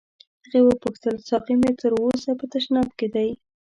[0.43, 3.29] هغې وپوښتل ساقي تر اوسه په تشناب کې دی.